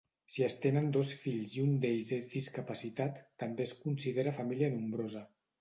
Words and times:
Si 0.35 0.43
es 0.45 0.53
tenen 0.61 0.87
dos 0.95 1.11
fills 1.25 1.53
i 1.57 1.61
un 1.65 1.75
d'ells 1.83 2.09
és 2.19 2.31
discapacitat 2.33 3.23
també 3.45 3.69
es 3.71 3.77
considera 3.87 4.37
família 4.43 4.73
nombrosa. 4.81 5.27